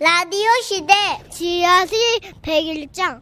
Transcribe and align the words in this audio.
라디오 0.00 0.48
시대 0.64 0.92
지하실 1.30 1.98
101장 2.42 3.20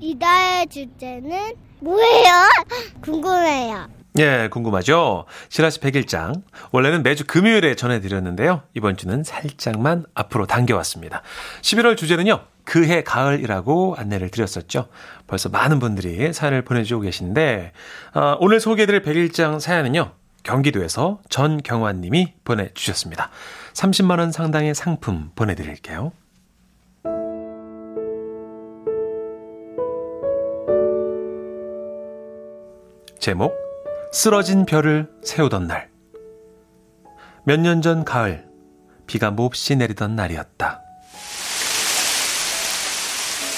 이달의 0.00 0.66
주제는 0.66 1.54
뭐예요? 1.78 2.32
궁금해요. 3.00 3.88
예, 4.18 4.48
궁금하죠? 4.50 5.26
지라시 5.48 5.78
101장. 5.78 6.42
원래는 6.72 7.04
매주 7.04 7.24
금요일에 7.24 7.76
전해드렸는데요. 7.76 8.62
이번 8.74 8.96
주는 8.96 9.22
살짝만 9.22 10.06
앞으로 10.14 10.46
당겨왔습니다. 10.46 11.22
11월 11.62 11.96
주제는요. 11.96 12.40
그해 12.64 13.04
가을이라고 13.04 13.94
안내를 13.96 14.30
드렸었죠. 14.30 14.88
벌써 15.28 15.48
많은 15.50 15.78
분들이 15.78 16.32
사연을 16.32 16.62
보내주고 16.62 17.02
계신데, 17.02 17.72
어, 18.14 18.36
오늘 18.40 18.58
소개해드릴 18.58 19.02
101장 19.02 19.60
사연은요. 19.60 20.10
경기도에서 20.42 21.20
전경환 21.28 22.00
님이 22.00 22.34
보내주셨습니다. 22.44 23.30
30만원 23.78 24.32
상당의 24.32 24.74
상품 24.74 25.30
보내드릴게요. 25.36 26.10
제목, 33.20 33.54
쓰러진 34.12 34.64
별을 34.64 35.08
세우던 35.24 35.66
날. 35.66 35.88
몇 37.44 37.60
년 37.60 37.82
전 37.82 38.04
가을, 38.04 38.46
비가 39.06 39.30
몹시 39.30 39.76
내리던 39.76 40.16
날이었다. 40.16 40.82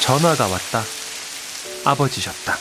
전화가 0.00 0.44
왔다. 0.48 0.82
아버지셨다. 1.84 2.54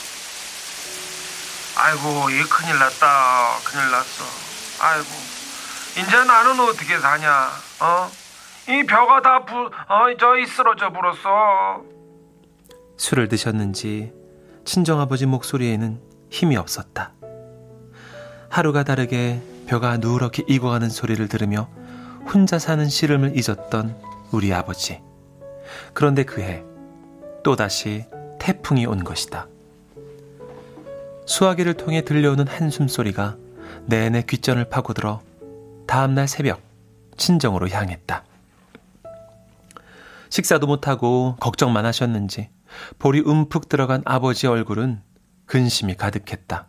아이고 1.76 2.30
이 2.30 2.42
큰일 2.44 2.78
났다 2.78 3.58
큰일 3.64 3.90
났어 3.90 4.24
아이고 4.82 5.08
이제 6.00 6.24
나는 6.24 6.60
어떻게 6.60 6.98
사냐 6.98 7.50
어 7.82 8.30
이 8.70 8.86
벼가 8.86 9.20
다 9.20 9.44
부, 9.46 9.66
어, 9.66 10.16
저이 10.20 10.46
쓰러져 10.46 10.92
불었어 10.92 11.84
술을 12.98 13.28
드셨는지 13.28 14.14
친정아버지 14.64 15.26
목소리에는 15.26 16.00
힘이 16.30 16.56
없었다. 16.56 17.14
하루가 18.50 18.84
다르게 18.84 19.42
벼가 19.66 19.98
누렇게 19.98 20.44
익어가는 20.48 20.88
소리를 20.90 21.28
들으며 21.28 21.68
혼자 22.32 22.60
사는 22.60 22.88
시름을 22.88 23.36
잊었던 23.36 23.96
우리 24.32 24.54
아버지. 24.54 25.02
그런데 25.96 26.24
그해 26.24 26.64
또다시 27.44 28.06
태풍이 28.40 28.86
온 28.86 29.04
것이다. 29.04 29.48
수화기를 31.26 31.74
통해 31.74 32.04
들려오는 32.04 32.48
한숨 32.48 32.88
소리가 32.88 33.36
내내 33.86 34.22
귓전을 34.22 34.70
파고들어 34.70 35.22
다음날 35.90 36.28
새벽 36.28 36.62
친정으로 37.18 37.68
향했다. 37.68 38.24
식사도 40.30 40.68
못하고 40.68 41.36
걱정만 41.40 41.84
하셨는지 41.84 42.52
볼이 43.00 43.22
움푹 43.22 43.68
들어간 43.68 44.04
아버지 44.06 44.46
얼굴은 44.46 45.02
근심이 45.48 45.96
가득했다. 45.96 46.68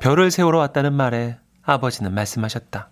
별을 0.00 0.30
세우러 0.30 0.58
왔다는 0.58 0.92
말에 0.92 1.38
아버지는 1.62 2.12
말씀하셨다. 2.12 2.90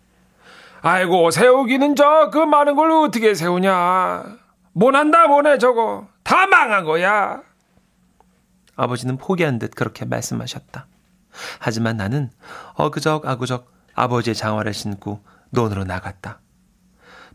아이고 0.80 1.30
세우기는 1.30 1.94
저 1.94 2.30
그 2.30 2.38
많은 2.38 2.74
걸 2.74 2.90
어떻게 2.90 3.34
세우냐 3.34 4.38
못한다 4.72 5.26
못해 5.26 5.58
저거 5.58 6.08
다 6.22 6.46
망한 6.46 6.84
거야 6.84 7.42
아버지는 8.76 9.18
포기한 9.18 9.58
듯 9.58 9.74
그렇게 9.74 10.06
말씀하셨다. 10.06 10.86
하지만 11.58 11.98
나는 11.98 12.30
어그적 12.76 13.26
아구적 13.26 13.77
아버지의 13.98 14.34
장화를 14.34 14.72
신고 14.74 15.24
논으로 15.50 15.84
나갔다. 15.84 16.40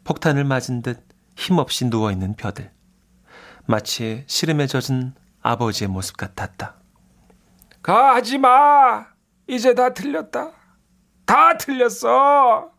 폭탄을 0.04 0.44
맞은 0.44 0.82
듯 0.82 1.08
힘없이 1.36 1.86
누워있는 1.86 2.36
벼들. 2.36 2.72
마치 3.66 4.24
시름에 4.28 4.68
젖은 4.68 5.14
아버지의 5.42 5.90
모습 5.90 6.18
같았다. 6.18 6.76
가 7.82 8.16
하지 8.16 8.38
마 8.38 9.08
이제 9.48 9.74
다 9.74 9.94
틀렸다 9.94 10.52
다 11.26 11.58
틀렸어 11.58 12.72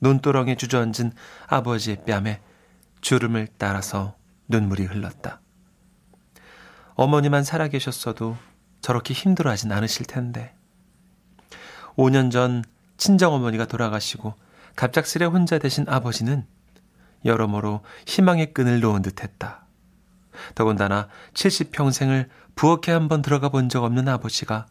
눈도렁에 0.00 0.56
주저앉은 0.56 1.12
아버지의 1.48 2.04
뺨에 2.04 2.40
주름을 3.00 3.48
따라서 3.58 4.16
눈물이 4.48 4.84
흘렀다. 4.84 5.40
어머니만 6.94 7.44
살아계셨어도 7.44 8.36
저렇게 8.80 9.14
힘들어하진 9.14 9.72
않으실 9.72 10.06
텐데. 10.06 10.55
5년 11.96 12.30
전 12.30 12.64
친정어머니가 12.96 13.66
돌아가시고 13.66 14.34
갑작스레 14.76 15.24
혼자 15.26 15.58
되신 15.58 15.86
아버지는 15.88 16.46
여러모로 17.24 17.80
희망의 18.06 18.52
끈을 18.52 18.80
놓은 18.80 19.02
듯 19.02 19.22
했다. 19.22 19.66
더군다나 20.54 21.08
70평생을 21.34 22.28
부엌에 22.54 22.92
한번 22.92 23.22
들어가 23.22 23.48
본 23.48 23.68
적 23.68 23.84
없는 23.84 24.08
아버지가 24.08 24.66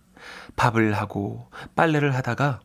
밥을 0.55 0.93
하고 0.93 1.49
빨래를 1.75 2.15
하다가 2.15 2.59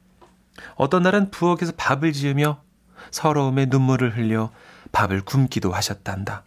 어떤 0.76 1.02
날은 1.02 1.30
부엌에서 1.30 1.72
밥을 1.76 2.12
지으며 2.12 2.62
서러움에 3.10 3.66
눈물을 3.66 4.16
흘려 4.16 4.50
밥을 4.92 5.22
굶기도 5.22 5.72
하셨단다. 5.72 6.44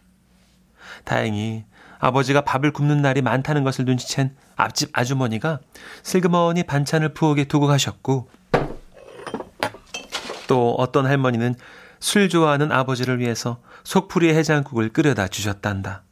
다행히 1.04 1.64
아버지가 2.04 2.42
밥을 2.42 2.70
굽는 2.70 3.00
날이 3.00 3.22
많다는 3.22 3.64
것을 3.64 3.86
눈치챈 3.86 4.34
앞집 4.56 4.90
아주머니가 4.92 5.60
슬그머니 6.02 6.62
반찬을 6.64 7.14
부엌에 7.14 7.44
두고 7.44 7.66
가셨고 7.66 8.28
또 10.46 10.74
어떤 10.74 11.06
할머니는 11.06 11.54
술 12.00 12.28
좋아하는 12.28 12.72
아버지를 12.72 13.20
위해서 13.20 13.62
속풀이 13.84 14.34
해장국을 14.34 14.90
끓여다 14.90 15.28
주셨단다. 15.28 16.02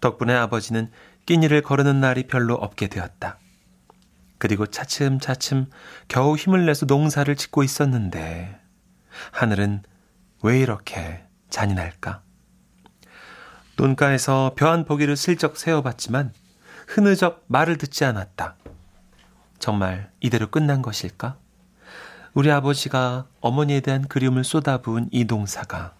덕분에 0.00 0.34
아버지는 0.34 0.90
끼니를 1.26 1.60
거르는 1.60 2.00
날이 2.00 2.26
별로 2.26 2.54
없게 2.54 2.86
되었다. 2.86 3.38
그리고 4.38 4.64
차츰차츰 4.64 5.66
겨우 6.08 6.34
힘을 6.34 6.64
내서 6.64 6.86
농사를 6.86 7.36
짓고 7.36 7.62
있었는데 7.62 8.58
하늘은 9.32 9.82
왜 10.42 10.58
이렇게 10.58 11.26
잔인할까? 11.50 12.22
논가에서 13.78 14.52
벼 14.56 14.70
한 14.70 14.84
포기를 14.84 15.16
슬쩍 15.16 15.56
세어봤지만 15.56 16.32
흐느적 16.88 17.44
말을 17.46 17.78
듣지 17.78 18.04
않았다. 18.04 18.56
정말 19.60 20.10
이대로 20.20 20.48
끝난 20.48 20.82
것일까? 20.82 21.36
우리 22.34 22.50
아버지가 22.50 23.26
어머니에 23.40 23.80
대한 23.80 24.06
그리움을 24.06 24.44
쏟아부은 24.44 25.08
이 25.12 25.24
농사가 25.24 25.94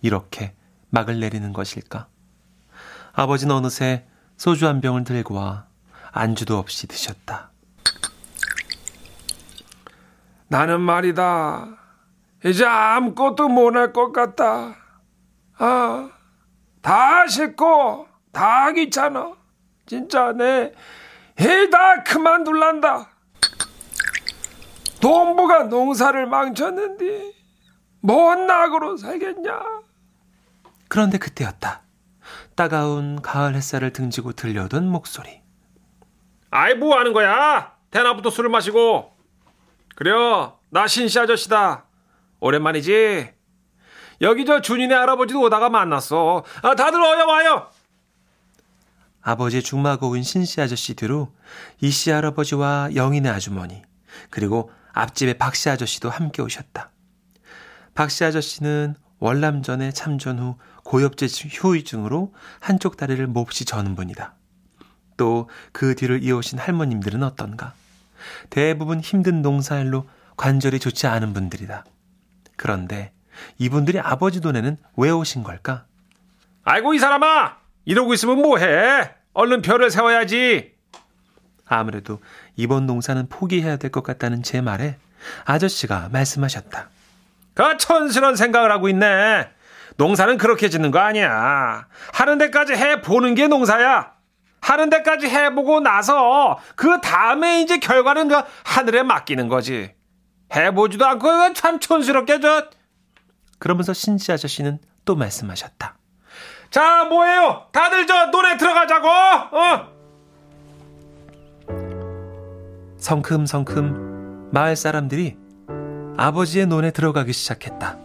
이렇게 0.00 0.54
막을 0.90 1.20
내리는 1.20 1.52
것일까? 1.52 2.06
아버지는 3.12 3.54
어느새 3.54 4.06
소주 4.38 4.66
한 4.66 4.80
병을 4.80 5.04
들고 5.04 5.34
와 5.34 5.66
안주도 6.12 6.58
없이 6.58 6.86
드셨다. 6.86 7.50
나는 10.48 10.80
말이다 10.80 11.78
이제 12.44 12.64
아무것도 12.64 13.48
못할 13.48 13.92
것 13.92 14.12
같다 14.12 14.76
아 15.56 16.10
다 16.82 17.26
싫고 17.26 18.08
다 18.32 18.72
귀찮아. 18.72 19.34
진짜 19.86 20.32
내해다 20.32 22.02
그만둘란다. 22.04 23.08
동부가 25.00 25.64
농사를 25.64 26.26
망쳤는데 26.26 27.32
뭔 28.00 28.46
낙으로 28.46 28.96
살겠냐? 28.96 29.60
그런데 30.88 31.18
그때였다. 31.18 31.82
따가운 32.54 33.22
가을 33.22 33.54
햇살을 33.54 33.92
등지고 33.92 34.32
들려오던 34.32 34.88
목소리. 34.88 35.40
아이 36.50 36.74
뭐 36.74 36.98
하는 36.98 37.12
거야? 37.12 37.74
대낮부터 37.90 38.30
술을 38.30 38.50
마시고. 38.50 39.16
그래요. 39.96 40.58
나 40.70 40.86
신씨 40.86 41.18
아저씨다. 41.18 41.86
오랜만이지? 42.40 43.32
여기 44.22 44.44
저 44.44 44.60
준이네 44.60 44.94
할아버지도 44.94 45.40
오다가 45.40 45.68
만났어. 45.68 46.44
아, 46.62 46.74
다들 46.74 47.00
와요, 47.00 47.26
와요. 47.26 47.70
아버지의 49.20 49.62
중마고운 49.62 50.22
신씨 50.22 50.60
아저씨 50.60 50.94
뒤로 50.94 51.32
이씨 51.80 52.10
할아버지와 52.10 52.90
영인의 52.94 53.30
아주머니, 53.30 53.82
그리고 54.30 54.70
앞집의 54.94 55.38
박씨 55.38 55.70
아저씨도 55.70 56.10
함께 56.10 56.42
오셨다. 56.42 56.90
박씨 57.94 58.24
아저씨는 58.24 58.94
월남전에 59.18 59.92
참전 59.92 60.38
후 60.38 60.56
고엽제 60.84 61.28
후유증으로 61.52 62.32
한쪽 62.60 62.96
다리를 62.96 63.24
몹시 63.26 63.64
저는 63.64 63.94
분이다. 63.94 64.34
또 65.16 65.48
그 65.72 65.94
뒤를 65.94 66.22
이어오신 66.22 66.58
할머님들은 66.58 67.22
어떤가? 67.22 67.74
대부분 68.50 69.00
힘든 69.00 69.42
농사일로 69.42 70.08
관절이 70.36 70.80
좋지 70.80 71.06
않은 71.06 71.32
분들이다. 71.32 71.84
그런데 72.56 73.12
이분들이 73.58 73.98
아버지 74.00 74.40
돈에는 74.40 74.76
왜 74.96 75.10
오신 75.10 75.42
걸까? 75.42 75.84
아이고 76.64 76.94
이 76.94 76.98
사람아 76.98 77.56
이러고 77.84 78.14
있으면 78.14 78.40
뭐해? 78.42 79.10
얼른 79.34 79.62
별을 79.62 79.90
세워야지. 79.90 80.72
아무래도 81.66 82.20
이번 82.56 82.86
농사는 82.86 83.28
포기해야 83.28 83.76
될 83.76 83.90
것 83.90 84.02
같다는 84.02 84.42
제 84.42 84.60
말에 84.60 84.96
아저씨가 85.44 86.10
말씀하셨다. 86.12 86.88
그 87.54 87.76
천스런 87.78 88.36
생각을 88.36 88.70
하고 88.70 88.88
있네. 88.88 89.48
농사는 89.96 90.38
그렇게 90.38 90.68
짓는 90.68 90.90
거 90.90 90.98
아니야. 90.98 91.86
하는 92.12 92.38
데까지 92.38 92.74
해보는 92.74 93.34
게 93.34 93.46
농사야. 93.48 94.12
하는 94.60 94.90
데까지 94.90 95.26
해보고 95.28 95.80
나서 95.80 96.58
그 96.76 97.00
다음에 97.00 97.60
이제 97.62 97.78
결과는 97.78 98.28
그 98.28 98.42
하늘에 98.64 99.02
맡기는 99.02 99.48
거지. 99.48 99.94
해보지도 100.54 101.06
않고 101.06 101.52
참 101.54 101.78
촌스럽게 101.80 102.40
저. 102.40 102.68
그러면서 103.62 103.92
신지 103.92 104.32
아저씨는 104.32 104.80
또 105.04 105.14
말씀하셨다. 105.14 105.96
자, 106.70 107.04
뭐예요? 107.04 107.68
다들 107.70 108.08
저 108.08 108.26
논에 108.26 108.56
들어가자고. 108.56 109.08
어. 109.08 109.88
성큼성큼 112.98 114.50
마을 114.52 114.74
사람들이 114.74 115.36
아버지의 116.16 116.66
논에 116.66 116.90
들어가기 116.90 117.32
시작했다. 117.32 117.98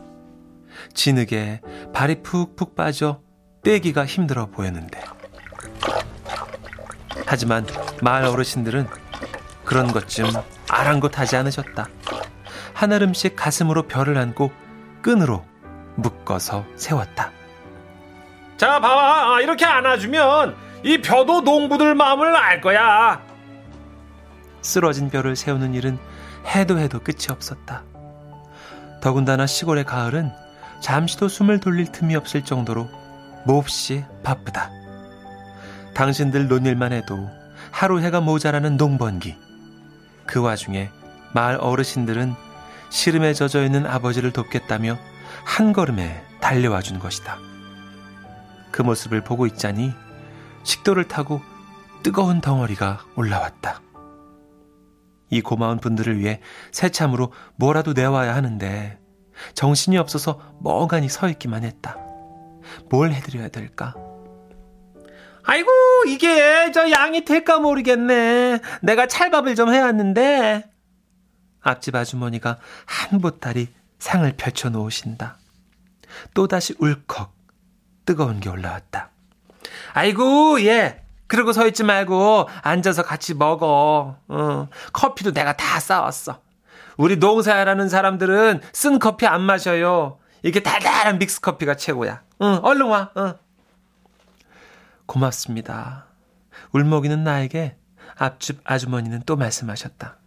진흙에 0.94 1.62
발이 1.92 2.21
푹푹 2.21 2.75
빠져 2.75 3.21
떼기가 3.63 4.06
힘들어 4.06 4.45
보였는데. 4.45 5.01
하지만 7.25 7.65
마을 8.04 8.25
어르신들은 8.25 8.88
그런 9.65 9.92
것좀 9.92 10.27
아랑곳하지 10.69 11.36
않으셨다. 11.36 11.89
한아름씩 12.75 13.36
가슴으로 13.36 13.88
별을 13.88 14.19
안고 14.19 14.66
끈으로 15.07 15.45
묶어서 15.95 16.65
세웠다. 16.75 17.31
자, 18.57 18.81
봐봐. 18.81 19.36
아, 19.36 19.39
이렇게 19.39 19.63
안아주면 19.63 20.54
이 20.83 21.01
벼도 21.01 21.42
농부들 21.42 21.95
마음을 21.95 22.36
알 22.36 22.59
거야. 22.59 23.21
쓰러진 24.62 25.09
벼를 25.09 25.38
세우는 25.38 25.75
일은 25.75 25.98
해도 26.54 26.77
해도 26.77 27.00
끝이 27.00 27.27
없었다. 27.30 27.86
더군다나 29.01 29.45
시골의 29.48 29.86
가을은 29.86 30.30
잠시도 30.81 31.30
숨을 31.30 31.62
돌릴 31.62 31.89
틈이 31.89 32.13
없을 32.18 32.44
정도로 32.44 32.89
몹시 33.45 34.04
바쁘다. 34.25 34.69
당신들 35.94 36.50
논일만 36.50 36.92
해도 36.92 37.30
하루 37.71 38.01
해가 38.01 38.19
모자라는 38.19 38.75
농번기. 38.75 39.38
그 40.25 40.42
와중에 40.42 40.89
마을 41.33 41.56
어르신들은 41.62 42.46
시름에 42.89 43.33
젖어 43.33 43.63
있는 43.63 43.85
아버지를 43.85 44.31
돕겠다며 44.31 44.97
한 45.43 45.73
걸음에 45.73 46.23
달려와 46.39 46.81
준 46.81 46.99
것이다. 46.99 47.37
그 48.71 48.81
모습을 48.81 49.23
보고 49.23 49.45
있자니 49.45 49.93
식도를 50.63 51.07
타고 51.07 51.41
뜨거운 52.03 52.41
덩어리가 52.41 53.05
올라왔다. 53.15 53.81
이 55.29 55.41
고마운 55.41 55.79
분들을 55.79 56.19
위해 56.19 56.41
새참으로 56.71 57.33
뭐라도 57.55 57.93
내와야 57.93 58.35
하는데 58.35 58.99
정신이 59.53 59.97
없어서 59.97 60.39
멍하니 60.61 61.09
서 61.09 61.29
있기만 61.29 61.63
했다. 61.63 61.97
뭘 62.89 63.11
해드려야 63.11 63.49
될까? 63.49 63.93
아이고 65.43 65.69
이게 66.07 66.71
저 66.73 66.91
양이 66.91 67.23
될까 67.23 67.59
모르겠네. 67.59 68.59
내가 68.81 69.07
찰밥을 69.07 69.55
좀 69.55 69.73
해왔는데 69.73 70.69
앞집 71.67 71.95
아주머니가 71.95 72.57
한 72.85 73.19
보따리 73.21 73.67
상을 73.99 74.31
펼쳐 74.37 74.69
놓으신다. 74.69 75.37
또다시 76.33 76.75
울컥 76.79 77.33
뜨거운 78.05 78.39
게 78.39 78.49
올라왔다. 78.49 79.09
아이고 79.93 80.61
예 80.61 81.03
그러고 81.27 81.51
서 81.51 81.67
있지 81.67 81.83
말고 81.83 82.49
앉아서 82.61 83.03
같이 83.03 83.33
먹어. 83.33 84.17
어, 84.27 84.67
커피도 84.93 85.33
내가 85.33 85.55
다 85.55 85.79
싸왔어. 85.79 86.41
우리 86.95 87.17
농사라는 87.17 87.89
사람들은 87.89 88.61
쓴 88.73 88.99
커피 88.99 89.27
안 89.27 89.41
마셔요. 89.41 90.19
이렇게 90.41 90.61
달달한 90.61 91.19
믹스 91.19 91.41
커피가 91.41 91.75
최고야. 91.75 92.21
응, 92.41 92.59
얼른 92.63 92.87
와. 92.87 93.11
응. 93.17 93.33
고맙습니다. 95.05 96.05
울먹이는 96.71 97.23
나에게 97.23 97.77
앞집 98.15 98.61
아주머니는 98.63 99.23
또 99.25 99.35
말씀하셨다. 99.35 100.17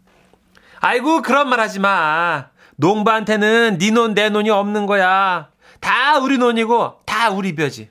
아이고 0.80 1.22
그런 1.22 1.48
말 1.48 1.60
하지 1.60 1.78
마. 1.78 2.48
농부한테는 2.76 3.78
네논내 3.78 4.30
논이 4.30 4.50
없는 4.50 4.86
거야. 4.86 5.50
다 5.80 6.18
우리 6.18 6.38
논이고 6.38 7.00
다 7.04 7.30
우리 7.30 7.54
벼지. 7.54 7.90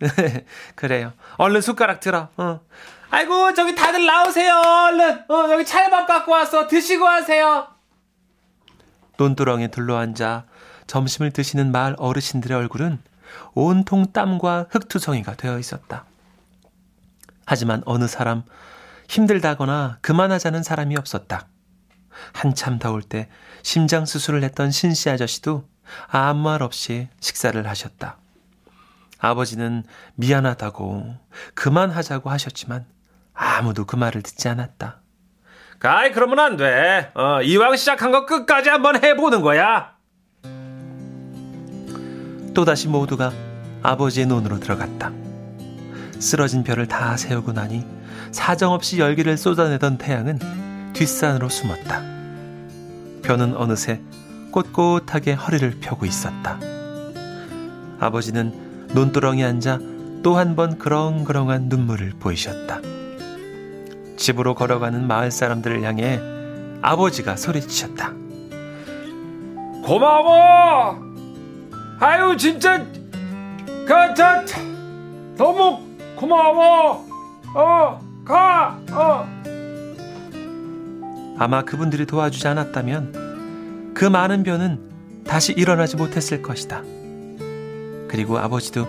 그래요. 0.74 1.12
얼른 1.36 1.60
숟가락 1.60 2.00
들어. 2.00 2.28
어. 2.36 2.60
아이고 3.10 3.52
저기 3.54 3.74
다들 3.74 4.06
나오세요. 4.06 4.54
얼른. 4.54 5.24
어, 5.28 5.52
여기 5.52 5.64
찰밥 5.64 6.06
갖고 6.06 6.32
왔어. 6.32 6.66
드시고 6.66 7.06
하세요. 7.06 7.68
논두렁에 9.18 9.68
둘러앉아 9.68 10.44
점심을 10.86 11.30
드시는 11.32 11.70
마을 11.70 11.94
어르신들의 11.98 12.56
얼굴은 12.56 13.02
온통 13.52 14.12
땀과 14.12 14.66
흙투성이가 14.70 15.34
되어 15.34 15.58
있었다. 15.58 16.06
하지만 17.44 17.82
어느 17.84 18.06
사람 18.08 18.44
힘들다거나 19.08 19.98
그만하자는 20.00 20.62
사람이 20.62 20.96
없었다. 20.96 21.46
한참 22.32 22.78
더울 22.78 23.02
때 23.02 23.28
심장 23.62 24.06
수술을 24.06 24.42
했던 24.42 24.70
신씨 24.70 25.10
아저씨도 25.10 25.68
아무 26.08 26.42
말 26.42 26.62
없이 26.62 27.08
식사를 27.20 27.66
하셨다. 27.66 28.18
아버지는 29.18 29.84
미안하다고 30.14 31.16
그만하자고 31.54 32.30
하셨지만 32.30 32.86
아무도 33.34 33.84
그 33.84 33.96
말을 33.96 34.22
듣지 34.22 34.48
않았다. 34.48 35.00
가이 35.78 36.12
그러면 36.12 36.38
안 36.40 36.56
돼. 36.56 37.10
어, 37.14 37.42
이왕 37.42 37.76
시작한 37.76 38.10
거 38.10 38.26
끝까지 38.26 38.68
한번 38.68 39.02
해보는 39.02 39.40
거야. 39.40 39.94
또다시 42.54 42.88
모두가 42.88 43.32
아버지의 43.82 44.26
논으로 44.26 44.60
들어갔다. 44.60 45.12
쓰러진 46.18 46.64
별을 46.64 46.86
다 46.86 47.16
세우고 47.16 47.52
나니 47.52 47.86
사정없이 48.30 48.98
열기를 48.98 49.38
쏟아내던 49.38 49.96
태양은 49.96 50.38
뒷산으로 51.00 51.48
숨었다. 51.48 52.02
벼는 53.22 53.56
어느새 53.56 54.02
꼿꼿하게 54.52 55.32
허리를 55.32 55.78
펴고 55.80 56.04
있었다. 56.04 56.58
아버지는 57.98 58.52
논두렁에 58.92 59.42
앉아 59.42 59.78
또 60.22 60.36
한 60.36 60.54
번 60.56 60.76
그렁그렁한 60.76 61.70
눈물을 61.70 62.12
보이셨다. 62.20 62.80
집으로 64.18 64.54
걸어가는 64.54 65.06
마을 65.06 65.30
사람들을 65.30 65.82
향해 65.84 66.20
아버지가 66.82 67.36
소리치셨다. 67.36 68.12
고마워. 69.82 70.98
아유 71.98 72.36
진짜 72.36 72.84
그저 73.86 74.44
너무 75.38 75.78
고마워. 76.16 77.06
어 77.54 78.00
가. 78.22 78.78
어. 78.92 79.40
아마 81.40 81.62
그분들이 81.62 82.04
도와주지 82.04 82.46
않았다면 82.48 83.94
그 83.94 84.04
많은 84.04 84.42
벼는 84.42 85.24
다시 85.24 85.54
일어나지 85.54 85.96
못했을 85.96 86.42
것이다. 86.42 86.82
그리고 88.08 88.38
아버지도 88.38 88.86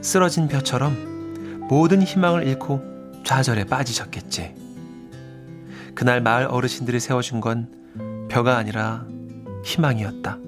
쓰러진 0.00 0.48
벼처럼 0.48 1.68
모든 1.68 2.02
희망을 2.02 2.44
잃고 2.48 3.22
좌절에 3.24 3.62
빠지셨겠지. 3.66 4.52
그날 5.94 6.20
마을 6.20 6.46
어르신들이 6.46 6.98
세워준 6.98 7.40
건 7.40 7.70
벼가 8.28 8.56
아니라 8.56 9.06
희망이었다. 9.64 10.38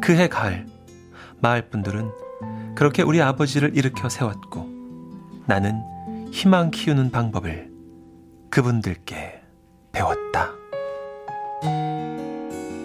그해 0.00 0.30
가을, 0.30 0.66
마을 1.40 1.68
분들은 1.68 2.10
그렇게 2.74 3.02
우리 3.02 3.20
아버지를 3.20 3.76
일으켜 3.76 4.08
세웠고 4.08 4.66
나는 5.46 5.82
희망 6.32 6.70
키우는 6.70 7.10
방법을 7.10 7.70
그분들께 8.48 9.41
배웠다. 9.92 10.51